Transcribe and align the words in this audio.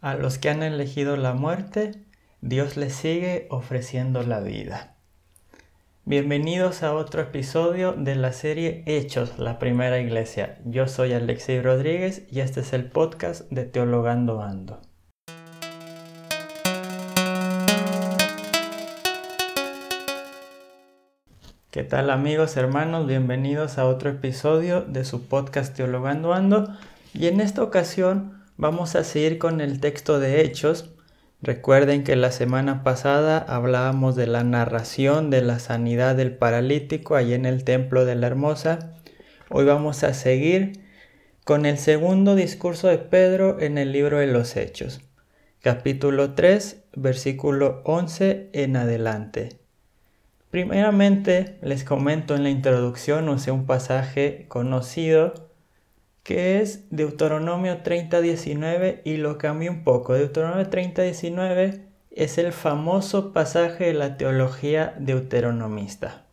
A 0.00 0.14
los 0.14 0.38
que 0.38 0.48
han 0.48 0.62
elegido 0.62 1.16
la 1.16 1.32
muerte, 1.32 1.90
Dios 2.40 2.76
les 2.76 2.94
sigue 2.94 3.48
ofreciendo 3.50 4.22
la 4.22 4.38
vida. 4.38 4.94
Bienvenidos 6.04 6.84
a 6.84 6.94
otro 6.94 7.20
episodio 7.20 7.94
de 7.94 8.14
la 8.14 8.32
serie 8.32 8.84
Hechos, 8.86 9.40
la 9.40 9.58
primera 9.58 9.98
iglesia. 9.98 10.60
Yo 10.64 10.86
soy 10.86 11.14
Alexei 11.14 11.60
Rodríguez 11.60 12.28
y 12.30 12.38
este 12.38 12.60
es 12.60 12.72
el 12.74 12.84
podcast 12.84 13.50
de 13.50 13.64
Teologando 13.64 14.40
Ando. 14.40 14.80
¿Qué 21.72 21.82
tal 21.82 22.10
amigos, 22.10 22.56
hermanos? 22.56 23.08
Bienvenidos 23.08 23.78
a 23.78 23.86
otro 23.86 24.10
episodio 24.10 24.82
de 24.82 25.04
su 25.04 25.26
podcast 25.26 25.74
Teologando 25.74 26.34
Ando. 26.34 26.68
Y 27.14 27.26
en 27.26 27.40
esta 27.40 27.64
ocasión 27.64 28.37
Vamos 28.60 28.96
a 28.96 29.04
seguir 29.04 29.38
con 29.38 29.60
el 29.60 29.78
texto 29.78 30.18
de 30.18 30.40
Hechos. 30.40 30.90
Recuerden 31.40 32.02
que 32.02 32.16
la 32.16 32.32
semana 32.32 32.82
pasada 32.82 33.38
hablábamos 33.38 34.16
de 34.16 34.26
la 34.26 34.42
narración 34.42 35.30
de 35.30 35.42
la 35.42 35.60
sanidad 35.60 36.16
del 36.16 36.36
paralítico 36.36 37.14
allí 37.14 37.34
en 37.34 37.46
el 37.46 37.62
templo 37.62 38.04
de 38.04 38.16
la 38.16 38.26
Hermosa. 38.26 38.96
Hoy 39.48 39.64
vamos 39.64 40.02
a 40.02 40.12
seguir 40.12 40.80
con 41.44 41.66
el 41.66 41.78
segundo 41.78 42.34
discurso 42.34 42.88
de 42.88 42.98
Pedro 42.98 43.60
en 43.60 43.78
el 43.78 43.92
libro 43.92 44.18
de 44.18 44.26
los 44.26 44.56
Hechos, 44.56 45.02
capítulo 45.62 46.34
3, 46.34 46.82
versículo 46.96 47.80
11 47.84 48.50
en 48.54 48.76
adelante. 48.76 49.60
Primeramente 50.50 51.58
les 51.62 51.84
comento 51.84 52.34
en 52.34 52.42
la 52.42 52.50
introducción, 52.50 53.28
usé 53.28 53.52
un 53.52 53.66
pasaje 53.66 54.46
conocido 54.48 55.47
que 56.28 56.60
es 56.60 56.84
Deuteronomio 56.90 57.78
30:19 57.82 59.00
y 59.02 59.16
lo 59.16 59.38
cambié 59.38 59.70
un 59.70 59.82
poco. 59.82 60.12
Deuteronomio 60.12 60.68
30:19 60.68 61.86
es 62.10 62.36
el 62.36 62.52
famoso 62.52 63.32
pasaje 63.32 63.86
de 63.86 63.94
la 63.94 64.18
teología 64.18 64.94
deuteronomista. 64.98 66.26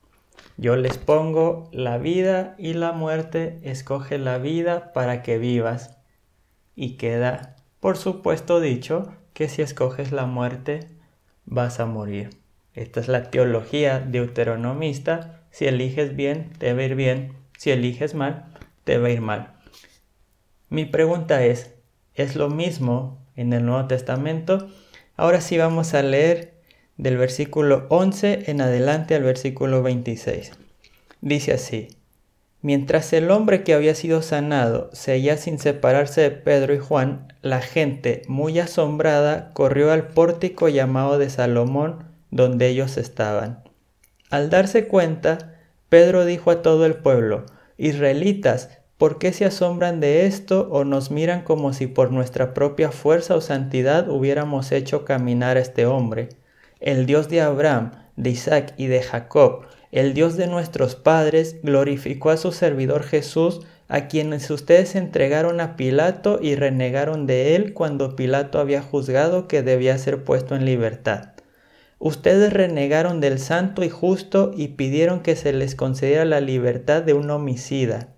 Yo 0.58 0.76
les 0.76 0.98
pongo 0.98 1.70
la 1.72 1.98
vida 1.98 2.56
y 2.58 2.74
la 2.74 2.92
muerte, 2.92 3.58
escoge 3.64 4.18
la 4.18 4.38
vida 4.38 4.92
para 4.92 5.24
que 5.24 5.38
vivas. 5.38 5.98
Y 6.76 6.98
queda, 6.98 7.56
por 7.80 7.96
supuesto, 7.96 8.60
dicho 8.60 9.14
que 9.32 9.48
si 9.48 9.62
escoges 9.62 10.12
la 10.12 10.26
muerte, 10.26 10.90
vas 11.46 11.80
a 11.80 11.86
morir. 11.86 12.32
Esta 12.74 13.00
es 13.00 13.08
la 13.08 13.32
teología 13.32 14.02
deuteronomista. 14.02 15.44
Si 15.52 15.68
eliges 15.68 16.18
bien, 16.18 16.52
te 16.58 16.74
va 16.74 16.82
a 16.82 16.84
ir 16.84 16.96
bien. 16.96 17.32
Si 17.58 17.72
eliges 17.72 18.14
mal, 18.14 18.48
te 18.84 18.98
va 18.98 19.08
a 19.08 19.12
ir 19.12 19.22
mal. 19.22 19.55
Mi 20.70 20.86
pregunta 20.86 21.44
es, 21.44 21.74
¿es 22.14 22.36
lo 22.36 22.50
mismo 22.50 23.20
en 23.36 23.54
el 23.54 23.66
Nuevo 23.66 23.88
Testamento? 23.88 24.68
Ahora 25.16 25.42
sí 25.42 25.58
vamos 25.58 25.94
a 25.94 26.02
leer 26.02 26.56
del 26.98 27.18
versículo 27.18 27.86
11 27.90 28.50
en 28.50 28.62
adelante 28.62 29.16
al 29.16 29.24
versículo 29.24 29.84
26. 29.84 30.54
Dice 31.22 31.54
así, 31.54 31.90
Mientras 32.66 33.14
el 33.14 33.30
hombre 33.30 33.64
que 33.64 33.76
había 33.76 33.94
sido 33.94 34.24
sanado 34.24 34.90
seguía 34.92 35.38
sin 35.38 35.60
separarse 35.60 36.22
de 36.22 36.32
Pedro 36.32 36.74
y 36.74 36.80
Juan, 36.80 37.32
la 37.44 37.62
gente, 37.62 38.24
muy 38.28 38.58
asombrada, 38.58 39.52
corrió 39.54 39.92
al 39.92 40.08
pórtico 40.08 40.68
llamado 40.68 41.20
de 41.20 41.30
Salomón, 41.30 42.06
donde 42.32 42.68
ellos 42.68 42.98
estaban. 42.98 43.64
Al 44.32 44.50
darse 44.50 44.88
cuenta, 44.88 45.60
Pedro 45.90 46.26
dijo 46.26 46.50
a 46.50 46.64
todo 46.64 46.88
el 46.88 46.96
pueblo, 46.96 47.46
Israelitas, 47.78 48.80
¿Por 48.98 49.20
qué 49.20 49.34
se 49.34 49.44
asombran 49.44 50.00
de 50.00 50.26
esto 50.26 50.70
o 50.72 50.86
nos 50.86 51.12
miran 51.12 51.42
como 51.42 51.74
si 51.74 51.86
por 51.86 52.14
nuestra 52.14 52.54
propia 52.54 52.92
fuerza 52.92 53.36
o 53.36 53.42
santidad 53.42 54.08
hubiéramos 54.10 54.72
hecho 54.72 55.04
caminar 55.04 55.58
a 55.58 55.60
este 55.60 55.86
hombre? 55.86 56.30
El 56.80 57.06
Dios 57.06 57.28
de 57.28 57.42
Abraham, 57.42 57.92
de 58.16 58.30
Isaac 58.30 58.74
y 58.78 58.88
de 58.88 59.02
Jacob, 59.02 59.66
el 59.92 60.14
Dios 60.14 60.38
de 60.38 60.48
nuestros 60.48 60.96
padres, 60.96 61.58
glorificó 61.62 62.30
a 62.30 62.38
su 62.38 62.54
servidor 62.54 63.04
Jesús, 63.04 63.68
a 63.90 64.08
quienes 64.08 64.50
ustedes 64.50 64.96
entregaron 64.96 65.60
a 65.60 65.76
Pilato 65.76 66.40
y 66.42 66.56
renegaron 66.56 67.28
de 67.28 67.58
él 67.58 67.74
cuando 67.74 68.16
Pilato 68.16 68.60
había 68.60 68.82
juzgado 68.82 69.50
que 69.50 69.62
debía 69.62 69.98
ser 69.98 70.24
puesto 70.24 70.56
en 70.56 70.64
libertad. 70.64 71.34
Ustedes 72.00 72.54
renegaron 72.54 73.20
del 73.20 73.40
santo 73.40 73.84
y 73.84 73.90
justo 73.90 74.52
y 74.56 74.70
pidieron 74.70 75.20
que 75.20 75.36
se 75.36 75.52
les 75.52 75.76
concediera 75.76 76.24
la 76.24 76.40
libertad 76.40 77.02
de 77.02 77.14
un 77.14 77.30
homicida 77.30 78.15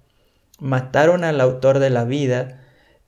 mataron 0.60 1.24
al 1.24 1.42
autor 1.42 1.80
de 1.80 1.90
la 1.90 2.04
vida, 2.06 2.62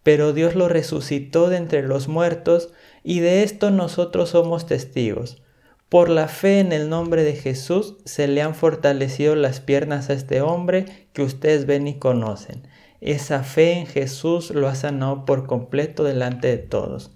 pero 0.03 0.33
Dios 0.33 0.55
lo 0.55 0.69
resucitó 0.69 1.49
de 1.49 1.57
entre 1.57 1.83
los 1.83 2.07
muertos 2.07 2.73
y 3.03 3.19
de 3.19 3.43
esto 3.43 3.71
nosotros 3.71 4.29
somos 4.29 4.65
testigos. 4.65 5.41
Por 5.89 6.09
la 6.09 6.27
fe 6.27 6.59
en 6.59 6.71
el 6.71 6.87
nombre 6.87 7.23
de 7.23 7.33
Jesús 7.33 7.95
se 8.05 8.27
le 8.27 8.43
han 8.43 8.53
fortalecido 8.53 9.35
las 9.35 9.59
piernas 9.59 10.09
a 10.09 10.13
este 10.13 10.41
hombre 10.41 11.07
que 11.13 11.23
ustedes 11.23 11.65
ven 11.65 11.87
y 11.87 11.97
conocen. 11.97 12.67
Esa 13.01 13.43
fe 13.43 13.73
en 13.73 13.87
Jesús 13.87 14.51
lo 14.51 14.67
ha 14.67 14.75
sanado 14.75 15.25
por 15.25 15.47
completo 15.47 16.03
delante 16.03 16.47
de 16.47 16.57
todos. 16.57 17.11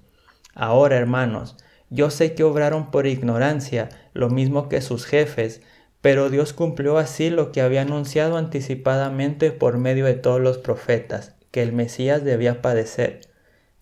Ahora, 0.56 0.98
hermanos, 0.98 1.56
yo 1.90 2.10
sé 2.10 2.34
que 2.34 2.44
obraron 2.44 2.90
por 2.90 3.06
ignorancia, 3.06 3.90
lo 4.14 4.30
mismo 4.30 4.70
que 4.70 4.82
sus 4.82 5.06
jefes, 5.06 5.62
pero 6.04 6.30
Dios 6.30 6.52
cumplió 6.52 6.98
así 6.98 7.30
lo 7.30 7.54
que 7.54 7.62
había 7.62 7.84
anunciado 7.84 8.36
anticipadamente 8.36 9.54
por 9.54 9.78
medio 9.78 10.04
de 10.04 10.16
todos 10.16 10.42
los 10.42 10.58
profetas, 10.58 11.34
que 11.50 11.64
el 11.64 11.72
Mesías 11.72 12.26
debía 12.26 12.62
padecer. 12.62 13.22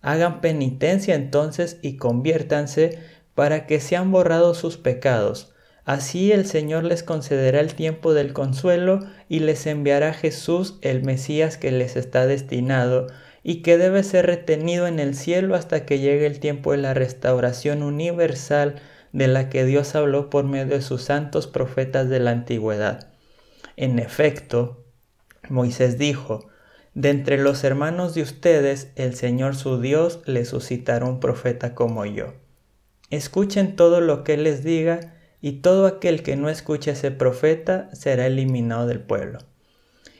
Hagan 0.02 0.40
penitencia 0.40 1.16
entonces 1.16 1.78
y 1.82 1.96
conviértanse 1.96 3.00
para 3.34 3.66
que 3.66 3.80
sean 3.80 4.12
borrados 4.12 4.56
sus 4.56 4.76
pecados. 4.76 5.52
Así 5.84 6.30
el 6.30 6.46
Señor 6.46 6.84
les 6.84 7.02
concederá 7.02 7.58
el 7.58 7.74
tiempo 7.74 8.14
del 8.14 8.32
consuelo 8.32 9.00
y 9.28 9.40
les 9.40 9.66
enviará 9.66 10.14
Jesús, 10.14 10.78
el 10.80 11.02
Mesías 11.02 11.56
que 11.56 11.72
les 11.72 11.96
está 11.96 12.28
destinado, 12.28 13.08
y 13.42 13.62
que 13.62 13.78
debe 13.78 14.04
ser 14.04 14.26
retenido 14.26 14.86
en 14.86 15.00
el 15.00 15.16
cielo 15.16 15.56
hasta 15.56 15.84
que 15.84 15.98
llegue 15.98 16.26
el 16.26 16.38
tiempo 16.38 16.70
de 16.70 16.78
la 16.78 16.94
restauración 16.94 17.82
universal 17.82 18.76
de 19.12 19.28
la 19.28 19.48
que 19.48 19.64
Dios 19.64 19.94
habló 19.94 20.30
por 20.30 20.44
medio 20.44 20.74
de 20.74 20.82
sus 20.82 21.02
santos 21.02 21.46
profetas 21.46 22.08
de 22.08 22.20
la 22.20 22.30
antigüedad. 22.30 23.12
En 23.76 23.98
efecto, 23.98 24.84
Moisés 25.48 25.98
dijo, 25.98 26.48
de 26.94 27.10
entre 27.10 27.38
los 27.38 27.64
hermanos 27.64 28.14
de 28.14 28.22
ustedes, 28.22 28.90
el 28.96 29.14
Señor 29.14 29.56
su 29.56 29.80
Dios 29.80 30.20
le 30.26 30.44
suscitará 30.44 31.06
un 31.06 31.20
profeta 31.20 31.74
como 31.74 32.04
yo. 32.04 32.34
Escuchen 33.08 33.76
todo 33.76 34.00
lo 34.00 34.24
que 34.24 34.36
les 34.36 34.62
diga, 34.62 35.14
y 35.40 35.60
todo 35.60 35.86
aquel 35.86 36.22
que 36.22 36.36
no 36.36 36.48
escuche 36.48 36.90
a 36.90 36.92
ese 36.92 37.10
profeta 37.10 37.88
será 37.94 38.26
eliminado 38.26 38.86
del 38.86 39.00
pueblo. 39.00 39.38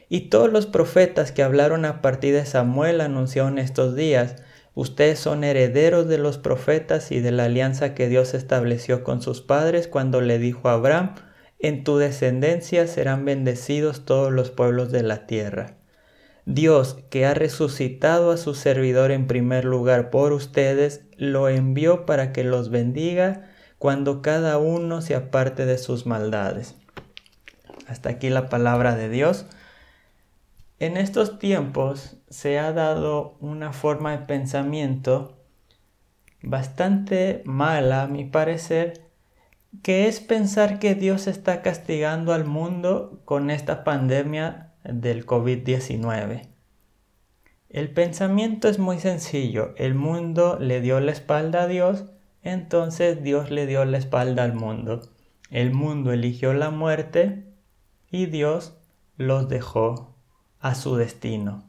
Y 0.09 0.29
todos 0.29 0.53
los 0.53 0.67
profetas 0.67 1.31
que 1.31 1.43
hablaron 1.43 1.85
a 1.85 2.03
partir 2.03 2.35
de 2.35 2.45
Samuel 2.45 3.01
anunciaron 3.01 3.59
estos 3.59 3.95
días, 3.95 4.37
Ustedes 4.75 5.19
son 5.19 5.45
herederos 5.45 6.09
de 6.09 6.19
los 6.19 6.39
profetas 6.39 7.13
y 7.13 7.21
de 7.21 7.31
la 7.31 7.45
alianza 7.45 7.95
que 7.95 8.09
Dios 8.09 8.33
estableció 8.35 9.05
con 9.05 9.21
sus 9.21 9.43
padres 9.43 9.87
cuando 9.87 10.21
le 10.21 10.39
dijo 10.39 10.69
a 10.69 10.75
Abraham, 10.75 11.15
en 11.59 11.85
tu 11.85 11.99
descendencia 11.99 12.87
serán 12.87 13.25
bendecidos 13.25 14.05
todos 14.05 14.33
los 14.33 14.51
pueblos 14.51 14.91
de 14.91 15.03
la 15.03 15.27
tierra. 15.27 15.77
Dios, 16.45 16.99
que 17.09 17.25
ha 17.25 17.35
resucitado 17.35 18.33
a 18.33 18.37
su 18.37 18.55
servidor 18.55 19.13
en 19.13 19.29
primer 19.29 19.65
lugar 19.65 20.11
por 20.11 20.33
ustedes, 20.33 21.03
lo 21.17 21.49
envió 21.49 22.05
para 22.05 22.33
que 22.33 22.43
los 22.43 22.71
bendiga 22.71 23.49
cuando 23.79 24.23
cada 24.23 24.59
uno 24.59 25.03
se 25.03 25.15
aparte 25.15 25.67
de 25.67 25.79
sus 25.79 26.05
maldades. 26.05 26.75
Hasta 27.87 28.11
aquí 28.11 28.29
la 28.29 28.49
palabra 28.49 28.97
de 28.97 29.09
Dios. 29.09 29.47
En 30.83 30.97
estos 30.97 31.39
tiempos 31.39 32.17
se 32.29 32.59
ha 32.59 32.73
dado 32.73 33.37
una 33.39 33.73
forma 33.73 34.11
de 34.11 34.27
pensamiento 34.27 35.39
bastante 36.43 37.41
mala, 37.45 38.03
a 38.03 38.09
mi 38.09 38.25
parecer, 38.25 39.09
que 39.85 40.09
es 40.09 40.19
pensar 40.19 40.81
que 40.81 40.97
Dios 40.97 41.29
está 41.29 41.63
castigando 41.63 42.33
al 42.33 42.47
mundo 42.47 43.23
con 43.25 43.51
esta 43.51 43.85
pandemia 43.85 44.73
del 44.83 45.25
COVID-19. 45.25 46.49
El 47.71 47.91
pensamiento 47.95 48.69
es 48.69 48.81
muy 48.81 48.99
sencillo, 48.99 49.75
el 49.77 49.95
mundo 49.95 50.59
le 50.59 50.81
dio 50.81 50.99
la 50.99 51.13
espalda 51.13 51.63
a 51.63 51.69
Dios, 51.69 52.07
entonces 52.43 53.23
Dios 53.23 53.53
le 53.53 53.69
dio 53.69 53.85
la 53.85 53.99
espalda 53.99 54.43
al 54.43 54.55
mundo. 54.55 55.01
El 55.49 55.73
mundo 55.73 56.13
eligió 56.13 56.53
la 56.55 56.71
muerte 56.71 57.45
y 58.11 58.27
Dios 58.27 58.77
los 59.17 59.49
dejó 59.49 60.12
a 60.63 60.75
su 60.75 60.97
destino. 60.97 61.65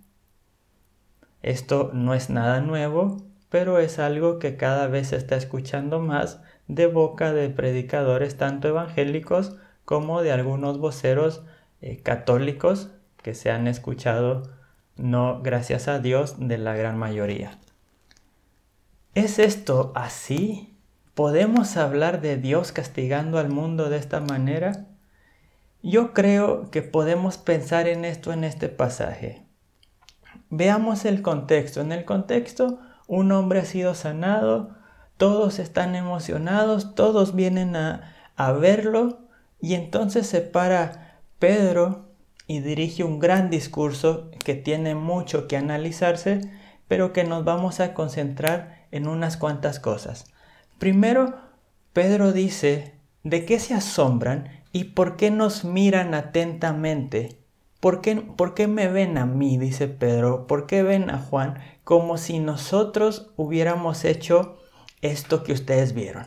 Esto 1.41 1.91
no 1.93 2.13
es 2.13 2.29
nada 2.29 2.61
nuevo, 2.61 3.17
pero 3.49 3.79
es 3.79 3.99
algo 3.99 4.39
que 4.39 4.55
cada 4.55 4.87
vez 4.87 5.09
se 5.09 5.17
está 5.17 5.35
escuchando 5.35 5.99
más 5.99 6.39
de 6.67 6.87
boca 6.87 7.33
de 7.33 7.49
predicadores 7.49 8.37
tanto 8.37 8.69
evangélicos 8.69 9.57
como 9.83 10.21
de 10.21 10.31
algunos 10.31 10.77
voceros 10.77 11.43
eh, 11.81 11.97
católicos 12.01 12.91
que 13.21 13.33
se 13.33 13.51
han 13.51 13.67
escuchado, 13.67 14.43
no 14.95 15.41
gracias 15.41 15.87
a 15.87 15.99
Dios, 15.99 16.35
de 16.39 16.57
la 16.57 16.75
gran 16.75 16.97
mayoría. 16.97 17.59
¿Es 19.15 19.39
esto 19.39 19.91
así? 19.95 20.77
¿Podemos 21.13 21.77
hablar 21.77 22.21
de 22.21 22.37
Dios 22.37 22.71
castigando 22.71 23.37
al 23.37 23.49
mundo 23.49 23.89
de 23.89 23.97
esta 23.97 24.19
manera? 24.19 24.87
Yo 25.85 26.13
creo 26.13 26.71
que 26.71 26.81
podemos 26.81 27.37
pensar 27.37 27.89
en 27.89 28.05
esto 28.05 28.31
en 28.31 28.45
este 28.45 28.69
pasaje. 28.69 29.45
Veamos 30.49 31.03
el 31.03 31.21
contexto. 31.21 31.81
En 31.81 31.91
el 31.91 32.05
contexto, 32.05 32.79
un 33.07 33.33
hombre 33.33 33.59
ha 33.59 33.65
sido 33.65 33.93
sanado, 33.93 34.77
todos 35.17 35.59
están 35.59 35.95
emocionados, 35.95 36.95
todos 36.95 37.35
vienen 37.35 37.75
a, 37.75 38.13
a 38.37 38.53
verlo 38.53 39.27
y 39.59 39.73
entonces 39.73 40.25
se 40.25 40.39
para 40.39 41.19
Pedro 41.37 42.05
y 42.47 42.61
dirige 42.61 43.03
un 43.03 43.19
gran 43.19 43.49
discurso 43.49 44.31
que 44.45 44.55
tiene 44.55 44.95
mucho 44.95 45.49
que 45.49 45.57
analizarse, 45.57 46.49
pero 46.87 47.11
que 47.11 47.25
nos 47.25 47.43
vamos 47.43 47.81
a 47.81 47.93
concentrar 47.93 48.87
en 48.91 49.05
unas 49.05 49.35
cuantas 49.35 49.81
cosas. 49.81 50.27
Primero, 50.79 51.35
Pedro 51.91 52.31
dice, 52.31 52.93
¿de 53.23 53.43
qué 53.43 53.59
se 53.59 53.73
asombran 53.73 54.62
y 54.73 54.85
por 54.85 55.15
qué 55.15 55.31
nos 55.31 55.63
miran 55.63 56.13
atentamente? 56.15 57.39
¿Por 57.79 58.01
qué, 58.01 58.15
¿Por 58.15 58.55
qué 58.55 58.67
me 58.67 58.87
ven 58.87 59.17
a 59.17 59.25
mí? 59.25 59.57
dice 59.57 59.87
Pedro. 59.87 60.47
¿Por 60.47 60.65
qué 60.65 60.83
ven 60.83 61.09
a 61.09 61.19
Juan 61.19 61.59
como 61.83 62.17
si 62.17 62.39
nosotros 62.39 63.31
hubiéramos 63.37 64.03
hecho 64.03 64.57
esto 65.01 65.43
que 65.43 65.53
ustedes 65.53 65.93
vieron? 65.93 66.25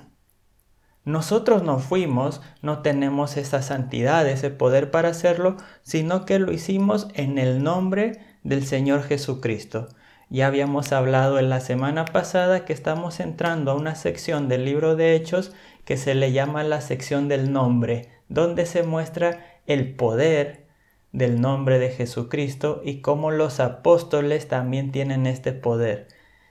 Nosotros 1.05 1.63
no 1.63 1.79
fuimos, 1.79 2.41
no 2.63 2.83
tenemos 2.83 3.37
esa 3.37 3.63
santidad, 3.63 4.29
ese 4.29 4.51
poder 4.51 4.91
para 4.91 5.09
hacerlo, 5.09 5.57
sino 5.83 6.25
que 6.25 6.39
lo 6.39 6.53
hicimos 6.53 7.09
en 7.15 7.39
el 7.39 7.63
nombre 7.63 8.21
del 8.45 8.65
Señor 8.65 9.03
Jesucristo. 9.03 9.89
Ya 10.29 10.49
habíamos 10.49 10.93
hablado 10.93 11.39
en 11.39 11.49
la 11.49 11.61
semana 11.61 12.05
pasada 12.05 12.65
que 12.65 12.73
estamos 12.73 13.21
entrando 13.21 13.71
a 13.71 13.75
una 13.75 13.95
sección 13.95 14.49
del 14.49 14.65
libro 14.65 14.97
de 14.97 15.15
Hechos 15.15 15.53
que 15.85 15.97
se 15.97 16.15
le 16.17 16.33
llama 16.33 16.65
la 16.65 16.81
sección 16.81 17.29
del 17.29 17.53
nombre, 17.53 18.16
donde 18.29 18.67
se 18.67 18.83
muestra 18.83 19.61
el 19.67 19.95
poder 19.95 20.67
del 21.13 21.41
nombre 21.41 21.79
de 21.79 21.91
Jesucristo 21.91 22.83
y 22.85 23.01
cómo 23.01 23.31
los 23.31 23.61
apóstoles 23.61 24.49
también 24.49 24.93
tienen 24.93 25.27
este 25.27 25.53
poder. 25.53 26.09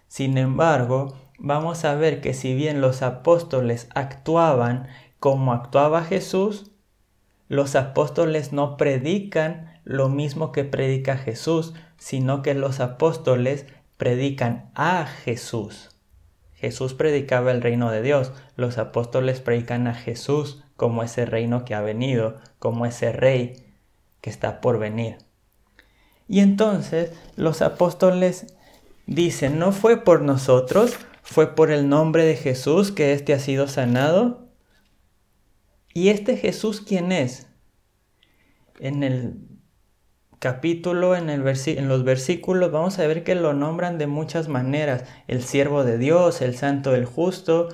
Sin 0.07 0.37
embargo, 0.37 1.15
vamos 1.37 1.85
a 1.85 1.95
ver 1.95 2.21
que 2.21 2.33
si 2.33 2.55
bien 2.55 2.81
los 2.81 3.01
apóstoles 3.01 3.87
actuaban 3.93 4.87
como 5.19 5.53
actuaba 5.53 6.03
Jesús, 6.03 6.71
los 7.47 7.75
apóstoles 7.75 8.53
no 8.53 8.75
predican 8.75 9.79
lo 9.83 10.09
mismo 10.09 10.51
que 10.51 10.63
predica 10.63 11.17
Jesús, 11.17 11.75
sino 11.97 12.41
que 12.41 12.55
los 12.55 12.79
apóstoles 12.79 13.67
predican 13.97 14.71
a 14.73 15.05
Jesús. 15.05 15.91
Jesús 16.55 16.95
predicaba 16.95 17.51
el 17.51 17.61
reino 17.61 17.91
de 17.91 18.01
Dios, 18.01 18.31
los 18.55 18.79
apóstoles 18.79 19.41
predican 19.41 19.87
a 19.87 19.93
Jesús 19.93 20.64
como 20.75 21.03
ese 21.03 21.25
reino 21.25 21.65
que 21.65 21.75
ha 21.75 21.81
venido, 21.81 22.37
como 22.59 22.85
ese 22.85 23.11
rey 23.11 23.65
que 24.21 24.29
está 24.29 24.61
por 24.61 24.79
venir. 24.79 25.17
Y 26.27 26.39
entonces 26.39 27.11
los 27.35 27.61
apóstoles 27.61 28.47
dicen, 29.05 29.59
no 29.59 29.71
fue 29.71 30.03
por 30.03 30.21
nosotros, 30.21 30.97
fue 31.21 31.55
por 31.55 31.71
el 31.71 31.89
nombre 31.89 32.25
de 32.25 32.35
Jesús 32.35 32.91
que 32.91 33.13
éste 33.13 33.33
ha 33.33 33.39
sido 33.39 33.67
sanado. 33.67 34.49
¿Y 35.93 36.09
este 36.09 36.37
Jesús 36.37 36.81
quién 36.81 37.11
es? 37.11 37.47
En 38.79 39.03
el 39.03 39.39
capítulo, 40.39 41.15
en, 41.15 41.29
el 41.29 41.43
en 41.47 41.87
los 41.87 42.03
versículos, 42.03 42.71
vamos 42.71 42.99
a 42.99 43.07
ver 43.07 43.23
que 43.23 43.35
lo 43.35 43.53
nombran 43.53 43.97
de 43.97 44.07
muchas 44.07 44.47
maneras. 44.47 45.05
El 45.27 45.41
siervo 45.43 45.83
de 45.83 45.97
Dios, 45.97 46.41
el 46.41 46.55
santo, 46.55 46.93
el 46.93 47.05
justo, 47.05 47.69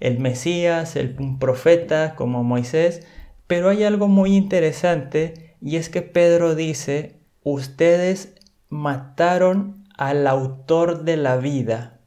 el 0.00 0.18
Mesías, 0.18 0.96
el 0.96 1.14
profeta 1.38 2.14
como 2.14 2.44
Moisés. 2.44 3.06
Pero 3.46 3.68
hay 3.68 3.84
algo 3.84 4.08
muy 4.08 4.36
interesante 4.36 5.54
y 5.60 5.76
es 5.76 5.88
que 5.88 6.02
Pedro 6.02 6.54
dice, 6.54 7.16
ustedes 7.42 8.34
mataron 8.68 9.84
al 9.96 10.26
autor 10.26 11.04
de 11.04 11.16
la 11.16 11.36
vida. 11.36 12.00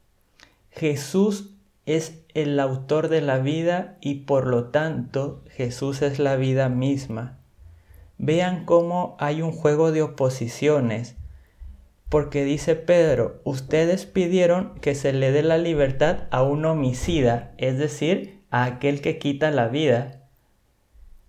Jesús 0.70 1.54
es 1.86 2.20
el 2.34 2.60
autor 2.60 3.08
de 3.08 3.20
la 3.20 3.38
vida 3.38 3.96
y 4.00 4.16
por 4.26 4.46
lo 4.46 4.66
tanto 4.66 5.42
Jesús 5.50 6.02
es 6.02 6.18
la 6.18 6.36
vida 6.36 6.68
misma. 6.68 7.38
Vean 8.18 8.64
cómo 8.64 9.16
hay 9.18 9.42
un 9.42 9.52
juego 9.52 9.92
de 9.92 10.02
oposiciones, 10.02 11.16
porque 12.08 12.44
dice 12.44 12.74
Pedro, 12.74 13.40
ustedes 13.44 14.06
pidieron 14.06 14.78
que 14.80 14.94
se 14.94 15.12
le 15.12 15.30
dé 15.30 15.42
la 15.42 15.58
libertad 15.58 16.24
a 16.30 16.42
un 16.42 16.64
homicida, 16.64 17.52
es 17.58 17.78
decir, 17.78 18.42
a 18.50 18.64
aquel 18.64 19.00
que 19.00 19.18
quita 19.18 19.50
la 19.50 19.68
vida, 19.68 20.22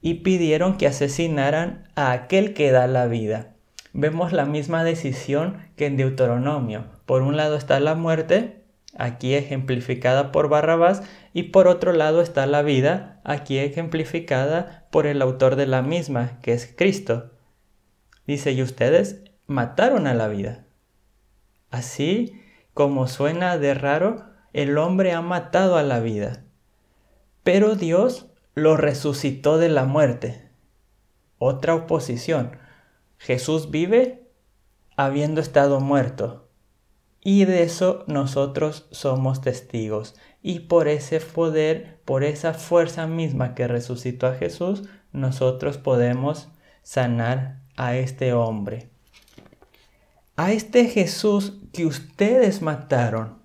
y 0.02 0.16
pidieron 0.16 0.78
que 0.78 0.88
asesinaran 0.88 1.90
a 1.96 2.12
aquel 2.12 2.54
que 2.54 2.72
da 2.72 2.88
la 2.88 3.08
vida. 3.08 3.56
Vemos 3.92 4.32
la 4.32 4.46
misma 4.46 4.84
decisión 4.84 5.58
que 5.76 5.88
en 5.88 5.98
Deuteronomio. 5.98 6.86
Por 7.06 7.22
un 7.22 7.36
lado 7.36 7.58
está 7.58 7.80
la 7.80 7.96
muerte 7.96 8.60
aquí 8.98 9.34
ejemplificada 9.34 10.32
por 10.32 10.50
Barrabás, 10.50 11.04
y 11.34 11.44
por 11.44 11.68
otro 11.68 11.94
lado 11.94 12.22
está 12.22 12.46
la 12.46 12.62
vida, 12.62 13.22
aquí 13.24 13.58
ejemplificada 13.60 14.88
por 14.92 15.06
el 15.06 15.22
autor 15.22 15.56
de 15.56 15.68
la 15.68 15.82
misma, 15.82 16.40
que 16.42 16.54
es 16.54 16.74
Cristo. 16.76 17.32
Dice, 18.26 18.52
y 18.52 18.62
ustedes 18.62 19.24
mataron 19.48 20.08
a 20.08 20.14
la 20.14 20.28
vida. 20.28 20.66
Así 21.72 22.42
como 22.74 23.08
suena 23.08 23.58
de 23.58 23.74
raro, 23.74 24.26
el 24.54 24.78
hombre 24.78 25.14
ha 25.14 25.22
matado 25.22 25.78
a 25.78 25.84
la 25.84 26.00
vida, 26.00 26.44
pero 27.44 27.76
Dios 27.76 28.28
lo 28.56 28.78
resucitó 28.78 29.58
de 29.58 29.70
la 29.70 29.86
muerte. 29.86 30.50
Otra 31.38 31.76
oposición. 31.76 32.58
Jesús 33.18 33.72
vive 33.72 34.28
habiendo 34.96 35.40
estado 35.40 35.80
muerto. 35.80 36.50
Y 37.22 37.46
de 37.46 37.64
eso 37.64 38.04
nosotros 38.08 38.88
somos 38.92 39.42
testigos. 39.42 40.16
Y 40.42 40.62
por 40.62 40.88
ese 40.88 41.20
poder, 41.20 42.02
por 42.06 42.24
esa 42.24 42.54
fuerza 42.54 43.08
misma 43.08 43.56
que 43.56 43.68
resucitó 43.68 44.28
a 44.28 44.36
Jesús, 44.36 44.84
nosotros 45.12 45.78
podemos 45.78 46.50
sanar 46.84 47.62
a 47.76 47.96
este 47.96 48.34
hombre. 48.34 48.90
A 50.40 50.54
este 50.54 50.86
Jesús 50.86 51.58
que 51.74 51.86
ustedes 51.86 52.62
mataron. 52.62 53.40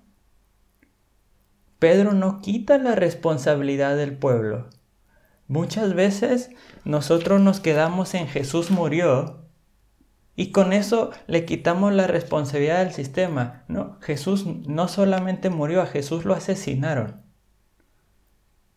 Pedro 1.77 2.13
no 2.13 2.39
quita 2.39 2.77
la 2.77 2.95
responsabilidad 2.95 3.97
del 3.97 4.17
pueblo. 4.17 4.69
Muchas 5.49 5.93
veces 5.93 6.51
nosotros 6.85 7.41
nos 7.41 7.59
quedamos 7.59 8.13
en 8.13 8.29
Jesús 8.29 8.71
murió 8.71 9.43
y 10.37 10.53
con 10.53 10.71
eso 10.71 11.11
le 11.27 11.43
quitamos 11.43 11.91
la 11.91 12.07
responsabilidad 12.07 12.85
del 12.85 12.93
sistema. 12.93 13.65
No, 13.67 13.99
Jesús 13.99 14.45
no 14.45 14.87
solamente 14.87 15.49
murió, 15.49 15.81
a 15.81 15.87
Jesús 15.87 16.23
lo 16.23 16.33
asesinaron. 16.33 17.23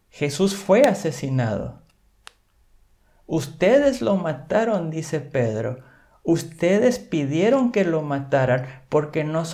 Jesús 0.08 0.56
fue 0.56 0.88
asesinado. 0.88 1.84
Ustedes 3.26 4.02
lo 4.02 4.16
mataron, 4.16 4.90
dice 4.90 5.20
Pedro. 5.20 5.86
Ustedes 6.28 6.98
pidieron 6.98 7.72
que 7.72 7.86
lo 7.86 8.02
mataran 8.02 8.66
porque 8.90 9.24
no, 9.24 9.44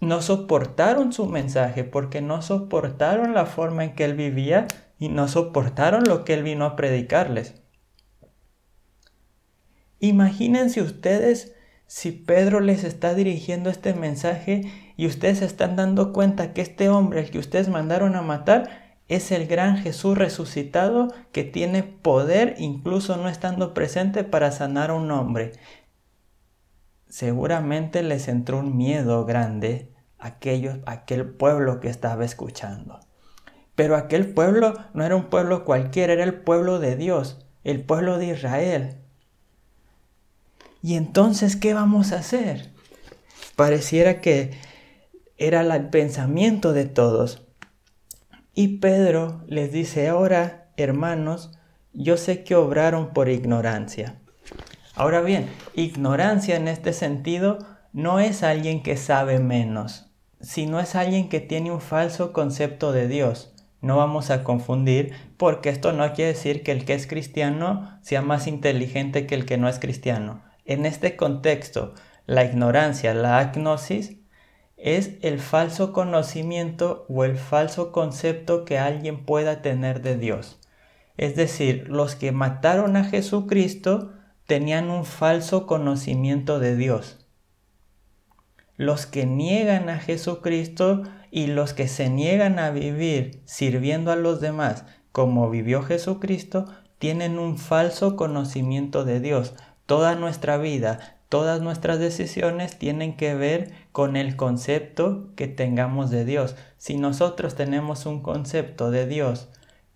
no 0.00 0.22
soportaron 0.22 1.12
su 1.12 1.26
mensaje, 1.26 1.82
porque 1.82 2.22
no 2.22 2.40
soportaron 2.40 3.34
la 3.34 3.46
forma 3.46 3.82
en 3.82 3.96
que 3.96 4.04
él 4.04 4.14
vivía 4.14 4.68
y 4.96 5.08
no 5.08 5.26
soportaron 5.26 6.04
lo 6.04 6.24
que 6.24 6.34
él 6.34 6.44
vino 6.44 6.66
a 6.66 6.76
predicarles. 6.76 7.60
Imagínense 9.98 10.82
ustedes 10.82 11.56
si 11.88 12.12
Pedro 12.12 12.60
les 12.60 12.84
está 12.84 13.14
dirigiendo 13.14 13.68
este 13.68 13.92
mensaje 13.92 14.70
y 14.96 15.08
ustedes 15.08 15.38
se 15.38 15.46
están 15.46 15.74
dando 15.74 16.12
cuenta 16.12 16.52
que 16.52 16.60
este 16.60 16.88
hombre, 16.88 17.22
el 17.22 17.30
que 17.32 17.40
ustedes 17.40 17.68
mandaron 17.68 18.14
a 18.14 18.22
matar, 18.22 18.90
es 19.08 19.32
el 19.32 19.48
gran 19.48 19.76
Jesús 19.78 20.16
resucitado 20.16 21.08
que 21.32 21.42
tiene 21.42 21.82
poder 21.82 22.54
incluso 22.58 23.16
no 23.16 23.28
estando 23.28 23.74
presente 23.74 24.22
para 24.22 24.52
sanar 24.52 24.90
a 24.90 24.94
un 24.94 25.10
hombre. 25.10 25.50
Seguramente 27.10 28.04
les 28.04 28.28
entró 28.28 28.60
un 28.60 28.76
miedo 28.76 29.24
grande 29.24 29.92
a, 30.20 30.38
aquel 30.86 31.28
pueblo 31.28 31.80
que 31.80 31.88
estaba 31.88 32.24
escuchando. 32.24 33.00
Pero 33.74 33.96
aquel 33.96 34.32
pueblo 34.32 34.74
no 34.94 35.04
era 35.04 35.16
un 35.16 35.24
pueblo 35.24 35.64
cualquiera, 35.64 36.12
era 36.12 36.22
el 36.22 36.34
pueblo 36.34 36.78
de 36.78 36.94
Dios, 36.94 37.44
el 37.64 37.82
pueblo 37.82 38.16
de 38.16 38.26
Israel. 38.26 38.98
¿Y 40.82 40.94
entonces 40.94 41.56
qué 41.56 41.74
vamos 41.74 42.12
a 42.12 42.18
hacer? 42.18 42.70
Pareciera 43.56 44.20
que 44.20 44.52
era 45.36 45.62
el 45.62 45.88
pensamiento 45.88 46.72
de 46.72 46.86
todos. 46.86 47.46
Y 48.54 48.78
Pedro 48.78 49.42
les 49.48 49.72
dice, 49.72 50.08
ahora, 50.08 50.70
hermanos, 50.76 51.50
yo 51.92 52.16
sé 52.16 52.44
que 52.44 52.54
obraron 52.54 53.12
por 53.12 53.28
ignorancia. 53.28 54.20
Ahora 55.00 55.22
bien, 55.22 55.48
ignorancia 55.74 56.56
en 56.56 56.68
este 56.68 56.92
sentido 56.92 57.56
no 57.94 58.20
es 58.20 58.42
alguien 58.42 58.82
que 58.82 58.98
sabe 58.98 59.38
menos. 59.38 60.12
sino 60.42 60.78
es 60.78 60.94
alguien 60.94 61.30
que 61.30 61.40
tiene 61.40 61.70
un 61.70 61.80
falso 61.80 62.34
concepto 62.34 62.92
de 62.92 63.08
Dios. 63.08 63.54
No 63.80 63.96
vamos 63.96 64.28
a 64.28 64.44
confundir 64.44 65.14
porque 65.38 65.70
esto 65.70 65.94
no 65.94 66.12
quiere 66.12 66.34
decir 66.34 66.62
que 66.62 66.72
el 66.72 66.84
que 66.84 66.92
es 66.92 67.06
cristiano 67.06 67.98
sea 68.02 68.20
más 68.20 68.46
inteligente 68.46 69.26
que 69.26 69.34
el 69.34 69.46
que 69.46 69.56
no 69.56 69.70
es 69.70 69.78
cristiano. 69.78 70.42
En 70.66 70.84
este 70.84 71.16
contexto, 71.16 71.94
la 72.26 72.44
ignorancia, 72.44 73.14
la 73.14 73.38
agnosis, 73.38 74.18
es 74.76 75.12
el 75.22 75.38
falso 75.38 75.94
conocimiento 75.94 77.06
o 77.08 77.24
el 77.24 77.38
falso 77.38 77.90
concepto 77.90 78.66
que 78.66 78.78
alguien 78.78 79.24
pueda 79.24 79.62
tener 79.62 80.02
de 80.02 80.18
Dios. 80.18 80.58
Es 81.16 81.36
decir, 81.36 81.88
los 81.88 82.16
que 82.16 82.32
mataron 82.32 82.96
a 82.96 83.04
Jesucristo 83.04 84.12
tenían 84.50 84.90
un 84.90 85.04
falso 85.04 85.64
conocimiento 85.64 86.58
de 86.58 86.74
Dios. 86.74 87.24
Los 88.76 89.06
que 89.06 89.24
niegan 89.24 89.88
a 89.88 90.00
Jesucristo 90.00 91.04
y 91.30 91.46
los 91.46 91.72
que 91.72 91.86
se 91.86 92.10
niegan 92.10 92.58
a 92.58 92.72
vivir 92.72 93.42
sirviendo 93.44 94.10
a 94.10 94.16
los 94.16 94.40
demás 94.40 94.86
como 95.12 95.48
vivió 95.50 95.84
Jesucristo, 95.84 96.64
tienen 96.98 97.38
un 97.38 97.58
falso 97.58 98.16
conocimiento 98.16 99.04
de 99.04 99.20
Dios. 99.20 99.54
Toda 99.86 100.16
nuestra 100.16 100.58
vida, 100.58 101.20
todas 101.28 101.60
nuestras 101.60 102.00
decisiones 102.00 102.76
tienen 102.76 103.16
que 103.16 103.36
ver 103.36 103.70
con 103.92 104.16
el 104.16 104.34
concepto 104.34 105.28
que 105.36 105.46
tengamos 105.46 106.10
de 106.10 106.24
Dios. 106.24 106.56
Si 106.76 106.96
nosotros 106.96 107.54
tenemos 107.54 108.04
un 108.04 108.20
concepto 108.20 108.90
de 108.90 109.06
Dios 109.06 109.48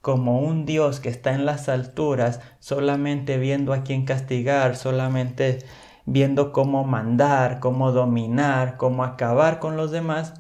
como 0.05 0.41
un 0.41 0.67
Dios 0.67 1.01
que 1.01 1.09
está 1.09 1.33
en 1.33 1.47
las 1.47 1.71
alturas, 1.71 2.43
solamente 2.59 3.39
viendo 3.39 3.73
a 3.73 3.85
quién 3.85 4.05
castigar, 4.05 4.77
solamente 4.77 5.61
viendo 6.05 6.53
cómo 6.53 6.85
mandar, 6.85 7.59
cómo 7.59 7.91
dominar, 7.91 8.77
cómo 8.77 9.03
acabar 9.03 9.61
con 9.61 9.79
los 9.79 9.93
demás, 9.93 10.35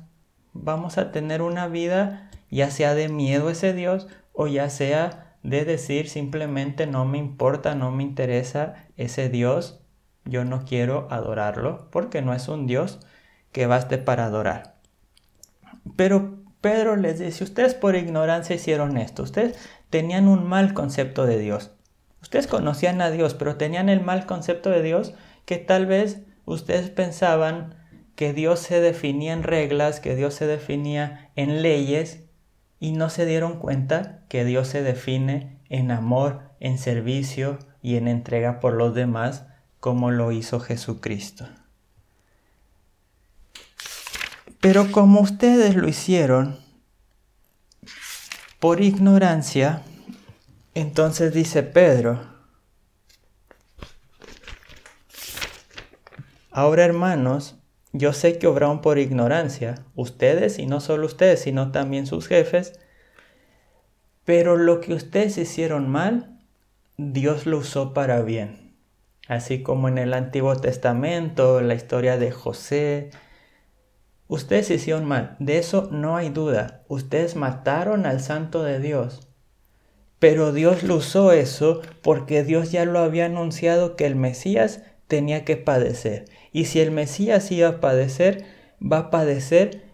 vamos 0.52 0.99
a 0.99 1.12
tener 1.12 1.40
una 1.40 1.66
vida 1.66 2.28
ya 2.50 2.71
sea 2.71 2.94
de 2.94 3.09
miedo 3.09 3.49
a 3.49 3.52
ese 3.52 3.73
Dios 3.73 4.06
o 4.35 4.49
ya 4.49 4.68
sea 4.68 5.35
de 5.42 5.64
decir 5.64 6.11
simplemente 6.11 6.87
no 6.87 7.06
me 7.06 7.16
importa, 7.16 7.75
no 7.75 7.90
me 7.90 8.02
interesa 8.02 8.75
ese 8.99 9.30
Dios, 9.30 9.80
yo 10.26 10.44
no 10.44 10.66
quiero 10.66 11.09
adorarlo 11.11 11.88
porque 11.90 12.21
no 12.21 12.35
es 12.35 12.49
un 12.49 12.66
Dios 12.66 13.00
que 13.50 13.66
baste 13.66 13.97
para 13.97 14.26
adorar. 14.26 14.75
Pero 15.97 16.43
Pedro 16.64 16.97
les 16.97 17.18
dice, 17.18 17.44
ustedes 17.44 17.75
por 17.75 17.94
ignorancia 17.94 18.56
hicieron 18.56 18.97
esto, 18.97 19.23
ustedes 19.23 19.54
tenían 19.90 20.28
un 20.28 20.49
mal 20.49 20.73
concepto 20.73 21.26
de 21.26 21.38
Dios. 21.38 21.73
Ustedes 22.23 22.47
conocían 22.47 23.02
a 23.02 23.11
Dios, 23.11 23.35
pero 23.35 23.56
tenían 23.56 23.90
el 23.90 24.00
mal 24.00 24.25
concepto 24.25 24.71
de 24.71 24.80
Dios 24.80 25.12
que 25.44 25.59
tal 25.59 25.85
vez 25.85 26.23
ustedes 26.47 26.88
pensaban 26.88 27.75
que 28.16 28.33
Dios 28.33 28.61
se 28.61 28.80
definía 28.80 29.35
en 29.35 29.42
reglas, 29.42 30.00
que 30.00 30.16
Dios 30.16 30.33
se 30.33 30.47
definía 30.47 31.30
en 31.37 31.61
leyes 31.61 32.25
y 32.80 32.92
no 32.92 33.11
se 33.11 33.26
dieron 33.26 33.59
cuenta 33.59 34.25
que 34.30 34.47
Dios 34.47 34.66
se 34.68 34.83
define 34.83 35.59
en 35.68 35.90
amor, 35.90 36.44
en 36.61 36.78
servicio 36.78 37.59
y 37.83 37.97
en 37.97 38.09
entrega 38.09 38.59
por 38.59 38.73
los 38.73 38.94
demás 38.94 39.44
como 39.80 40.11
lo 40.11 40.33
hizo 40.33 40.61
Jesucristo. 40.61 41.47
Pero 44.64 44.90
como 44.90 45.21
ustedes 45.21 45.76
lo 45.76 45.87
hicieron 45.87 46.59
por 48.61 48.80
ignorancia, 48.80 49.83
entonces 50.75 51.35
dice 51.35 51.62
Pedro, 51.62 52.23
ahora 56.50 56.87
hermanos, 56.87 57.56
yo 57.92 58.14
sé 58.14 58.38
que 58.38 58.47
obraron 58.47 58.80
por 58.80 58.99
ignorancia, 58.99 59.85
ustedes 59.97 60.59
y 60.59 60.64
no 60.64 60.80
solo 60.80 61.04
ustedes, 61.04 61.40
sino 61.40 61.71
también 61.71 62.06
sus 62.06 62.26
jefes, 62.26 62.80
pero 64.25 64.56
lo 64.56 64.80
que 64.80 64.94
ustedes 64.94 65.37
hicieron 65.37 65.90
mal, 65.90 66.40
Dios 66.97 67.44
lo 67.44 67.59
usó 67.59 67.92
para 67.92 68.23
bien. 68.23 68.75
Así 69.28 69.62
como 69.62 69.88
en 69.88 69.99
el 69.99 70.14
Antiguo 70.14 70.56
Testamento, 70.56 71.61
la 71.61 71.75
historia 71.75 72.16
de 72.16 72.30
José, 72.30 73.11
Ustedes 74.26 74.70
hicieron 74.70 75.04
mal, 75.04 75.36
de 75.38 75.58
eso 75.58 75.88
no 75.90 76.16
hay 76.16 76.30
duda. 76.30 76.82
Ustedes 76.88 77.36
mataron 77.36 78.06
al 78.06 78.20
santo 78.20 78.62
de 78.62 78.80
Dios. 78.80 79.28
Pero 80.18 80.52
Dios 80.52 80.82
lo 80.82 80.96
usó 80.96 81.32
eso 81.32 81.82
porque 82.02 82.44
Dios 82.44 82.72
ya 82.72 82.86
lo 82.86 83.00
había 83.00 83.26
anunciado 83.26 83.96
que 83.96 84.06
el 84.06 84.16
Mesías 84.16 84.82
tenía 85.06 85.44
que 85.44 85.56
padecer. 85.56 86.24
Y 86.52 86.64
si 86.64 86.80
el 86.80 86.90
Mesías 86.90 87.50
iba 87.50 87.68
a 87.68 87.80
padecer, 87.80 88.46
va 88.80 88.98
a 88.98 89.10
padecer 89.10 89.84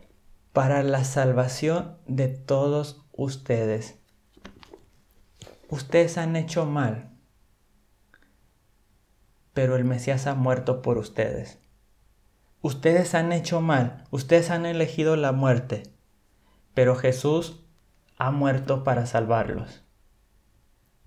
para 0.53 0.83
la 0.83 1.05
salvación 1.05 1.97
de 2.07 2.29
todos 2.29 3.05
ustedes. 3.13 3.97
Ustedes 5.69 6.19
han 6.19 6.35
hecho 6.37 6.67
mal, 6.67 7.11
pero 9.55 9.77
el 9.77 9.85
Mesías 9.85 10.27
ha 10.27 10.35
muerto 10.35 10.83
por 10.83 10.99
ustedes. 10.99 11.60
Ustedes 12.63 13.15
han 13.15 13.33
hecho 13.33 13.63
mal, 13.63 14.05
ustedes 14.11 14.51
han 14.51 14.67
elegido 14.67 15.17
la 15.17 15.33
muerte, 15.33 15.85
pero 16.75 16.95
Jesús 16.95 17.65
ha 18.19 18.31
muerto 18.33 18.85
para 18.85 19.07
salvarlos. 19.07 19.83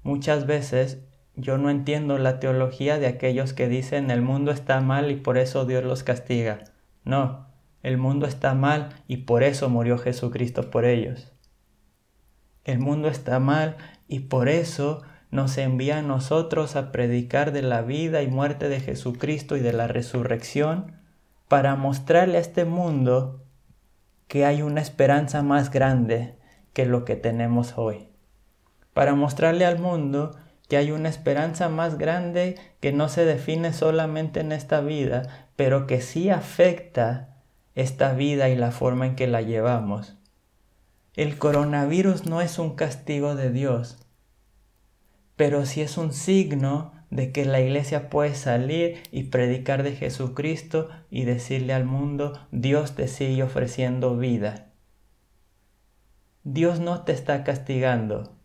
Muchas 0.02 0.48
veces 0.48 1.04
yo 1.36 1.60
no 1.60 1.70
entiendo 1.70 2.18
la 2.18 2.40
teología 2.40 2.98
de 2.98 3.06
aquellos 3.06 3.54
que 3.54 3.68
dicen 3.68 4.10
el 4.10 4.24
mundo 4.24 4.52
está 4.52 4.82
mal 4.82 5.12
y 5.12 5.16
por 5.16 5.38
eso 5.38 5.66
Dios 5.66 5.84
los 5.84 6.02
castiga. 6.02 6.64
No, 7.04 7.46
el 7.84 8.00
mundo 8.00 8.26
está 8.26 8.56
mal 8.56 8.90
y 9.08 9.18
por 9.18 9.44
eso 9.44 9.70
murió 9.70 10.00
Jesucristo 10.00 10.72
por 10.72 10.86
ellos. 10.86 11.34
El 12.64 12.80
mundo 12.80 13.10
está 13.10 13.40
mal 13.40 13.78
y 14.08 14.22
por 14.22 14.50
eso 14.50 15.04
nos 15.30 15.60
envía 15.60 16.00
a 16.00 16.02
nosotros 16.02 16.76
a 16.76 16.92
predicar 16.92 17.52
de 17.52 17.62
la 17.62 17.84
vida 17.84 18.24
y 18.24 18.28
muerte 18.28 18.70
de 18.70 18.80
Jesucristo 18.80 19.56
y 19.56 19.60
de 19.60 19.74
la 19.74 19.86
resurrección 19.86 21.03
para 21.48 21.76
mostrarle 21.76 22.38
a 22.38 22.42
este 22.42 22.66
mundo 22.66 23.44
que 24.28 24.46
hay 24.46 24.62
una 24.62 24.82
esperanza 24.82 25.42
más 25.42 25.70
grande 25.70 26.36
que 26.74 26.86
lo 26.86 27.06
que 27.06 27.16
tenemos 27.16 27.78
hoy. 27.78 28.08
Para 28.94 29.16
mostrarle 29.16 29.66
al 29.66 29.80
mundo 29.80 30.36
que 30.68 30.78
hay 30.78 30.92
una 30.92 31.10
esperanza 31.10 31.70
más 31.70 31.98
grande 31.98 32.58
que 32.80 32.92
no 32.92 33.10
se 33.10 33.26
define 33.26 33.74
solamente 33.74 34.40
en 34.40 34.52
esta 34.52 34.82
vida, 34.82 35.50
pero 35.56 35.86
que 35.86 36.02
sí 36.02 36.30
afecta 36.30 37.38
esta 37.76 38.14
vida 38.14 38.50
y 38.50 38.56
la 38.56 38.72
forma 38.72 39.06
en 39.06 39.16
que 39.16 39.28
la 39.28 39.42
llevamos. 39.42 40.16
El 41.16 41.38
coronavirus 41.38 42.26
no 42.26 42.42
es 42.42 42.58
un 42.58 42.76
castigo 42.76 43.36
de 43.36 43.52
Dios, 43.52 44.00
pero 45.36 45.66
sí 45.66 45.82
es 45.82 45.98
un 45.98 46.14
signo 46.14 46.93
de 47.14 47.32
que 47.32 47.46
la 47.46 47.62
iglesia 47.62 48.10
puede 48.10 48.34
salir 48.34 49.04
y 49.12 49.26
predicar 49.26 49.84
de 49.84 49.96
Jesucristo 49.96 50.90
y 51.12 51.26
decirle 51.26 51.74
al 51.74 51.86
mundo, 51.86 52.34
Dios 52.52 52.96
te 52.96 53.08
sigue 53.08 53.44
ofreciendo 53.44 54.18
vida. 54.18 54.72
Dios 56.44 56.80
no 56.80 57.04
te 57.04 57.12
está 57.12 57.44
castigando. 57.44 58.36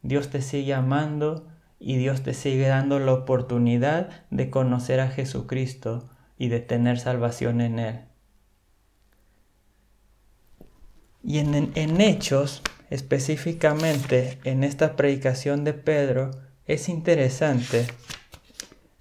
Dios 0.00 0.30
te 0.30 0.40
sigue 0.40 0.72
amando 0.72 1.46
y 1.78 1.98
Dios 1.98 2.22
te 2.22 2.32
sigue 2.32 2.66
dando 2.66 2.98
la 2.98 3.12
oportunidad 3.12 4.24
de 4.30 4.48
conocer 4.48 5.00
a 5.00 5.08
Jesucristo 5.08 6.08
y 6.38 6.48
de 6.48 6.60
tener 6.60 6.98
salvación 6.98 7.60
en 7.60 7.78
Él. 7.78 8.00
Y 11.22 11.40
en, 11.40 11.72
en 11.74 12.00
Hechos, 12.00 12.62
específicamente 12.88 14.38
en 14.44 14.64
esta 14.64 14.96
predicación 14.96 15.62
de 15.64 15.74
Pedro, 15.74 16.45
es 16.66 16.88
interesante 16.88 17.86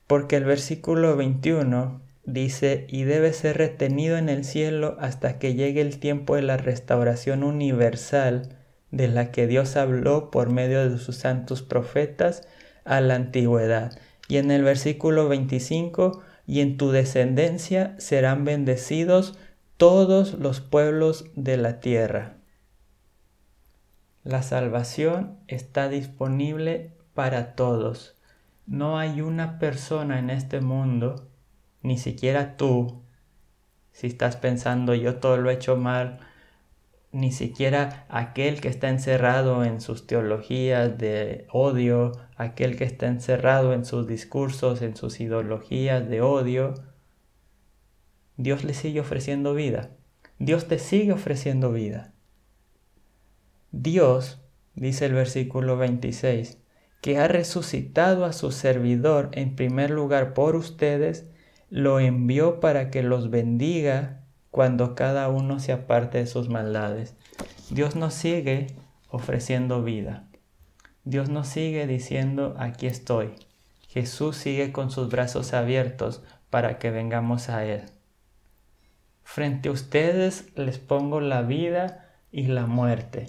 porque 0.07 0.35
el 0.35 0.45
versículo 0.45 1.15
21 1.17 2.01
dice, 2.25 2.85
y 2.89 3.03
debe 3.03 3.33
ser 3.33 3.57
retenido 3.57 4.17
en 4.17 4.29
el 4.29 4.43
cielo 4.43 4.97
hasta 4.99 5.39
que 5.39 5.55
llegue 5.55 5.81
el 5.81 5.99
tiempo 5.99 6.35
de 6.35 6.43
la 6.43 6.57
restauración 6.57 7.43
universal 7.43 8.49
de 8.91 9.07
la 9.07 9.31
que 9.31 9.47
Dios 9.47 9.75
habló 9.75 10.31
por 10.31 10.49
medio 10.51 10.89
de 10.89 10.97
sus 10.97 11.17
santos 11.17 11.61
profetas 11.61 12.47
a 12.83 13.01
la 13.01 13.15
antigüedad. 13.15 13.99
Y 14.27 14.37
en 14.37 14.51
el 14.51 14.63
versículo 14.63 15.27
25, 15.27 16.21
y 16.47 16.61
en 16.61 16.77
tu 16.77 16.91
descendencia 16.91 17.95
serán 17.97 18.45
bendecidos 18.45 19.37
todos 19.77 20.35
los 20.35 20.61
pueblos 20.61 21.25
de 21.35 21.57
la 21.57 21.79
tierra. 21.79 22.37
La 24.23 24.41
salvación 24.41 25.37
está 25.47 25.89
disponible 25.89 26.91
para 27.15 27.55
todos. 27.55 28.15
No 28.67 28.99
hay 28.99 29.21
una 29.21 29.57
persona 29.57 30.19
en 30.19 30.29
este 30.29 30.61
mundo, 30.61 31.27
ni 31.81 31.97
siquiera 31.97 32.57
tú, 32.57 33.01
si 33.91 34.07
estás 34.07 34.35
pensando 34.35 34.93
yo 34.93 35.15
todo 35.15 35.37
lo 35.37 35.49
he 35.49 35.53
hecho 35.53 35.77
mal, 35.77 36.19
ni 37.11 37.31
siquiera 37.31 38.05
aquel 38.09 38.59
que 38.59 38.67
está 38.67 38.89
encerrado 38.89 39.63
en 39.63 39.79
sus 39.79 40.05
teologías 40.05 40.97
de 40.97 41.47
odio, 41.49 42.11
aquel 42.35 42.75
que 42.75 42.83
está 42.83 43.07
encerrado 43.07 43.71
en 43.71 43.85
sus 43.85 44.05
discursos, 44.05 44.81
en 44.81 44.97
sus 44.97 45.21
ideologías 45.21 46.09
de 46.09 46.21
odio, 46.21 46.73
Dios 48.35 48.65
le 48.65 48.73
sigue 48.73 48.99
ofreciendo 48.99 49.53
vida. 49.53 49.91
Dios 50.39 50.67
te 50.67 50.77
sigue 50.77 51.13
ofreciendo 51.13 51.71
vida. 51.71 52.11
Dios, 53.71 54.41
dice 54.73 55.05
el 55.05 55.13
versículo 55.13 55.77
26, 55.77 56.57
que 57.05 57.19
ha 57.19 57.27
resucitado 57.27 58.25
a 58.25 58.33
su 58.33 58.51
servidor 58.51 59.29
en 59.33 59.55
primer 59.55 59.91
lugar 59.91 60.33
por 60.33 60.55
ustedes, 60.55 61.27
lo 61.69 61.99
envió 61.99 62.59
para 62.59 62.89
que 62.89 63.03
los 63.03 63.29
bendiga 63.29 64.23
cuando 64.49 64.95
cada 64.95 65.29
uno 65.29 65.59
se 65.59 65.71
aparte 65.71 66.17
de 66.17 66.25
sus 66.25 66.49
maldades. 66.49 67.13
Dios 67.69 67.95
nos 67.95 68.15
sigue 68.15 68.73
ofreciendo 69.11 69.83
vida. 69.83 70.23
Dios 71.03 71.29
nos 71.29 71.47
sigue 71.47 71.85
diciendo, 71.85 72.55
aquí 72.57 72.87
estoy. 72.87 73.35
Jesús 73.87 74.35
sigue 74.35 74.71
con 74.71 74.89
sus 74.89 75.09
brazos 75.09 75.53
abiertos 75.53 76.23
para 76.49 76.79
que 76.79 76.89
vengamos 76.89 77.49
a 77.49 77.65
Él. 77.65 77.83
Frente 79.21 79.69
a 79.69 79.73
ustedes 79.73 80.57
les 80.57 80.79
pongo 80.79 81.21
la 81.21 81.43
vida 81.43 82.15
y 82.31 82.47
la 82.47 82.65
muerte. 82.65 83.27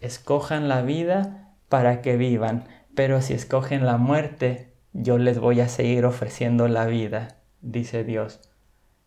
Escojan 0.00 0.66
la 0.66 0.82
vida 0.82 1.54
para 1.68 2.02
que 2.02 2.16
vivan, 2.16 2.64
pero 2.94 3.22
si 3.22 3.34
escogen 3.34 3.86
la 3.86 3.96
muerte, 3.96 4.72
yo 4.92 5.18
les 5.18 5.38
voy 5.38 5.60
a 5.60 5.68
seguir 5.68 6.04
ofreciendo 6.04 6.68
la 6.68 6.86
vida, 6.86 7.38
dice 7.60 8.04
Dios. 8.04 8.40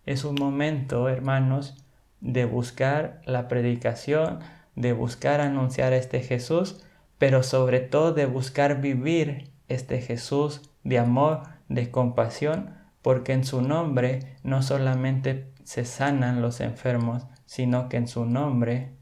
Es 0.06 0.24
un 0.24 0.36
momento, 0.36 1.10
hermanos, 1.10 1.78
de 2.22 2.46
buscar 2.46 3.22
la 3.26 3.48
predicación, 3.48 4.40
de 4.76 4.94
buscar 4.94 5.42
anunciar 5.42 5.94
este 5.94 6.22
Jesús, 6.22 6.84
pero 7.18 7.44
sobre 7.44 7.80
todo 7.80 8.14
de 8.14 8.26
buscar 8.26 8.82
vivir 8.82 9.52
este 9.68 10.02
Jesús 10.02 10.70
de 10.84 11.00
amor, 11.00 11.44
de 11.70 11.92
compasión, 11.92 12.76
porque 13.02 13.34
en 13.34 13.44
su 13.44 13.62
nombre 13.62 14.38
no 14.44 14.62
solamente 14.62 15.52
se 15.64 15.86
sanan 15.86 16.42
los 16.42 16.60
enfermos, 16.62 17.28
sino 17.46 17.90
que 17.90 17.98
en 17.98 18.08
su 18.08 18.26
nombre 18.26 18.94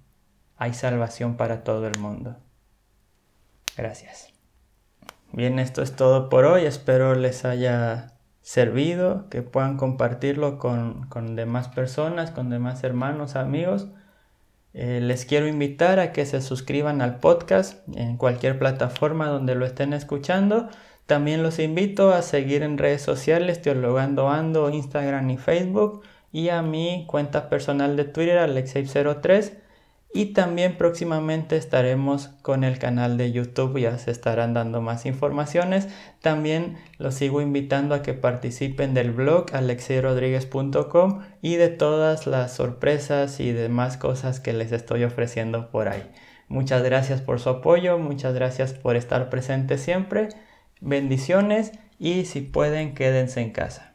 hay 0.57 0.73
salvación 0.73 1.37
para 1.37 1.63
todo 1.63 1.87
el 1.87 1.99
mundo. 1.99 2.37
Gracias. 3.75 4.32
Bien, 5.33 5.57
esto 5.57 5.81
es 5.81 5.95
todo 5.95 6.29
por 6.29 6.45
hoy. 6.45 6.65
Espero 6.65 7.15
les 7.15 7.43
haya 7.43 8.13
servido, 8.43 9.29
que 9.31 9.41
puedan 9.41 9.77
compartirlo 9.77 10.59
con, 10.59 11.09
demás 11.35 11.69
personas, 11.69 12.29
con 12.29 12.51
demás 12.51 12.83
hermanos, 12.83 13.35
amigos. 13.35 13.87
Eh, 14.75 14.99
les 15.01 15.25
quiero 15.25 15.47
invitar 15.47 15.99
a 15.99 16.11
que 16.11 16.27
se 16.27 16.39
suscriban 16.39 17.01
al 17.01 17.19
podcast 17.19 17.81
en 17.97 18.17
cualquier 18.17 18.59
plataforma 18.59 19.27
donde 19.27 19.55
lo 19.55 19.65
estén 19.65 19.93
escuchando. 19.93 20.69
También 21.07 21.41
los 21.41 21.57
invito 21.57 22.13
a 22.13 22.21
seguir 22.21 22.61
en 22.61 22.77
redes 22.77 23.01
sociales, 23.01 23.59
Teologando 23.59 24.29
Ando, 24.29 24.69
Instagram 24.69 25.31
y 25.31 25.37
Facebook 25.37 26.03
y 26.31 26.49
a 26.49 26.61
mi 26.61 27.07
cuenta 27.07 27.49
personal 27.49 27.95
de 27.97 28.05
Twitter, 28.05 28.37
Alexei03. 28.37 29.62
Y 30.15 30.27
también 30.27 30.77
próximamente 30.77 31.57
estaremos 31.57 32.27
con 32.43 32.63
el 32.63 32.77
canal 32.77 33.17
de 33.17 33.31
YouTube, 33.31 33.79
ya 33.79 33.97
se 33.97 34.11
estarán 34.11 34.53
dando 34.53 34.79
más 34.79 35.07
informaciones. 35.07 35.87
También 36.21 36.77
los 36.99 37.15
sigo 37.15 37.41
invitando 37.41 37.95
a 37.95 38.03
que 38.03 38.13
participen 38.13 38.93
del 38.93 39.11
blog 39.11 39.47
alexeirodriguez.com 39.53 41.23
y 41.41 41.55
de 41.55 41.69
todas 41.69 42.27
las 42.27 42.53
sorpresas 42.53 43.39
y 43.39 43.51
demás 43.53 43.97
cosas 43.97 44.39
que 44.39 44.53
les 44.53 44.71
estoy 44.71 45.03
ofreciendo 45.03 45.71
por 45.71 45.87
ahí. 45.87 46.03
Muchas 46.47 46.83
gracias 46.83 47.21
por 47.21 47.39
su 47.39 47.49
apoyo, 47.49 47.97
muchas 47.97 48.35
gracias 48.35 48.73
por 48.73 48.95
estar 48.95 49.31
presente 49.31 49.79
siempre. 49.79 50.29
Bendiciones 50.79 51.71
y 51.97 52.25
si 52.25 52.41
pueden 52.41 52.93
quédense 52.93 53.41
en 53.41 53.49
casa. 53.49 53.92